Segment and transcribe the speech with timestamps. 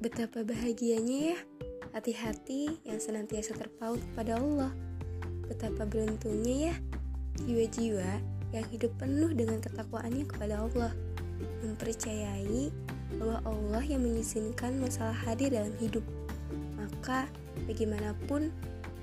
[0.00, 1.38] Betapa bahagianya ya
[1.92, 4.72] hati-hati yang senantiasa terpaut kepada Allah.
[5.44, 6.74] Betapa beruntungnya ya
[7.44, 8.08] jiwa-jiwa
[8.56, 10.96] yang hidup penuh dengan ketakwaannya kepada Allah,
[11.60, 12.72] mempercayai
[13.20, 16.02] bahwa Allah yang mengizinkan masalah hadir dalam hidup.
[16.80, 17.28] Maka
[17.68, 18.48] bagaimanapun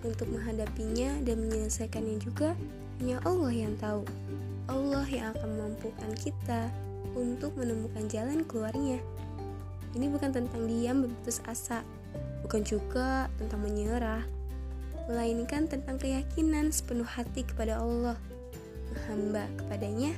[0.02, 2.58] untuk menghadapinya dan menyelesaikannya juga
[2.98, 4.02] hanya Allah yang tahu.
[4.66, 6.74] Allah yang akan memampukan kita
[7.14, 8.98] untuk menemukan jalan keluarnya.
[9.96, 11.86] Ini bukan tentang diam berputus asa,
[12.44, 14.26] bukan juga tentang menyerah,
[15.08, 18.20] melainkan tentang keyakinan sepenuh hati kepada Allah,
[18.92, 20.12] menghamba kepadanya,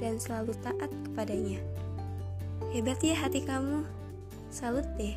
[0.00, 1.60] dan selalu taat kepadanya.
[2.72, 3.86] Hebat ya hati kamu,
[4.50, 5.16] salut deh.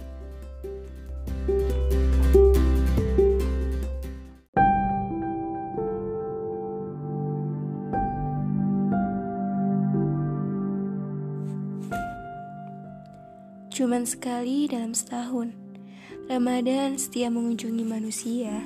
[13.78, 15.54] Cuman sekali dalam setahun,
[16.26, 18.66] Ramadan setia mengunjungi manusia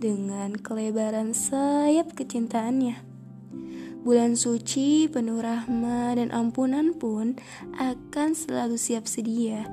[0.00, 2.96] dengan kelebaran sayap kecintaannya.
[4.00, 7.36] Bulan suci penuh rahmat dan ampunan pun
[7.76, 9.68] akan selalu siap sedia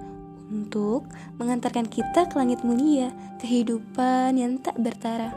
[0.51, 1.07] untuk
[1.39, 5.31] mengantarkan kita ke langit mulia, kehidupan yang tak bertara.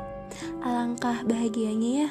[0.66, 2.10] Alangkah bahagianya ya,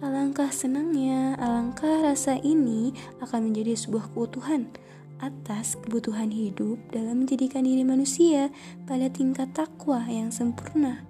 [0.00, 4.72] alangkah senangnya, alangkah rasa ini akan menjadi sebuah keutuhan
[5.20, 8.48] atas kebutuhan hidup dalam menjadikan diri manusia
[8.88, 11.04] pada tingkat takwa yang sempurna.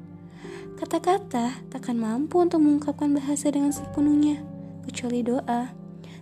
[0.77, 4.43] Kata-kata takkan mampu untuk mengungkapkan bahasa dengan sepenuhnya,
[4.85, 5.71] kecuali doa.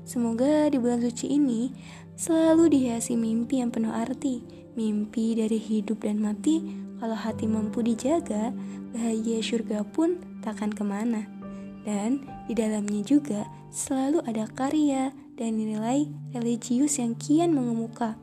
[0.02, 1.70] Semoga di bulan suci ini
[2.18, 4.42] selalu dihiasi mimpi yang penuh arti,
[4.74, 6.64] mimpi dari hidup dan mati.
[6.98, 8.50] Kalau hati mampu dijaga,
[8.90, 11.30] bahagia surga pun takkan ke mana.
[11.86, 18.18] Dan di dalamnya juga selalu ada karya dan nilai religius yang kian mengemuka.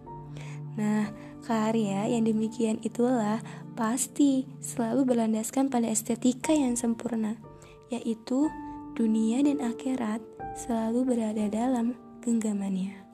[0.76, 1.08] Nah,
[1.48, 3.40] karya yang demikian itulah
[3.80, 7.40] pasti selalu berlandaskan pada estetika yang sempurna,
[7.88, 8.52] yaitu
[9.00, 10.20] dunia dan akhirat
[10.60, 13.05] selalu berada dalam genggamannya.